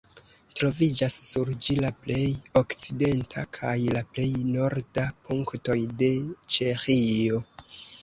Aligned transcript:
Troviĝas 0.59 1.17
sur 1.25 1.51
ĝi 1.65 1.75
la 1.81 1.91
plej 1.97 2.23
okcidenta 2.63 3.45
kaj 3.59 3.77
la 3.99 4.05
plej 4.17 4.27
norda 4.57 5.07
punktoj 5.31 5.81
de 6.05 6.13
Ĉeĥio. 6.59 7.49